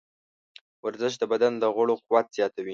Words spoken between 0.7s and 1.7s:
ورزش د بدن د